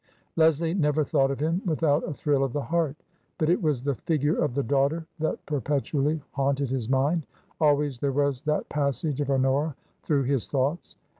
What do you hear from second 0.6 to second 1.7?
never thought of him